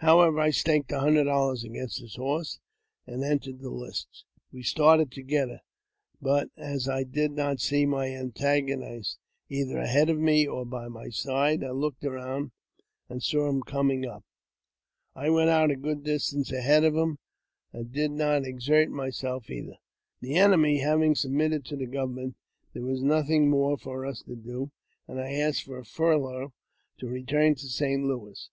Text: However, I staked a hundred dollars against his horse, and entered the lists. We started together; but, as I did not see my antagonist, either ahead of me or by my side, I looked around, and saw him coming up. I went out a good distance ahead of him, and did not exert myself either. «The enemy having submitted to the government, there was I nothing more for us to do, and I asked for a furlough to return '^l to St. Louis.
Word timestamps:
However, 0.00 0.38
I 0.40 0.50
staked 0.50 0.92
a 0.92 1.00
hundred 1.00 1.24
dollars 1.24 1.64
against 1.64 1.98
his 2.00 2.16
horse, 2.16 2.60
and 3.06 3.24
entered 3.24 3.60
the 3.60 3.70
lists. 3.70 4.26
We 4.52 4.62
started 4.62 5.10
together; 5.10 5.62
but, 6.20 6.50
as 6.58 6.90
I 6.90 7.04
did 7.04 7.30
not 7.32 7.58
see 7.58 7.86
my 7.86 8.08
antagonist, 8.08 9.18
either 9.48 9.78
ahead 9.78 10.10
of 10.10 10.18
me 10.18 10.46
or 10.46 10.66
by 10.66 10.88
my 10.88 11.08
side, 11.08 11.64
I 11.64 11.70
looked 11.70 12.04
around, 12.04 12.50
and 13.08 13.22
saw 13.22 13.48
him 13.48 13.62
coming 13.62 14.04
up. 14.04 14.24
I 15.14 15.30
went 15.30 15.48
out 15.48 15.70
a 15.70 15.76
good 15.76 16.02
distance 16.04 16.52
ahead 16.52 16.84
of 16.84 16.94
him, 16.94 17.16
and 17.72 17.90
did 17.90 18.10
not 18.10 18.44
exert 18.44 18.90
myself 18.90 19.48
either. 19.48 19.78
«The 20.20 20.34
enemy 20.36 20.80
having 20.80 21.14
submitted 21.14 21.64
to 21.64 21.76
the 21.76 21.86
government, 21.86 22.36
there 22.74 22.82
was 22.84 23.02
I 23.02 23.06
nothing 23.06 23.48
more 23.48 23.78
for 23.78 24.04
us 24.04 24.20
to 24.24 24.36
do, 24.36 24.70
and 25.08 25.18
I 25.18 25.32
asked 25.32 25.62
for 25.62 25.78
a 25.78 25.84
furlough 25.86 26.52
to 26.98 27.06
return 27.08 27.54
'^l 27.54 27.60
to 27.60 27.68
St. 27.68 28.04
Louis. 28.04 28.50